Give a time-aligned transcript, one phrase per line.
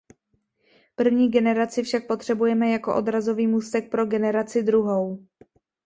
[0.95, 5.27] První generaci však potřebujeme jako odrazový můstek pro generaci druhou.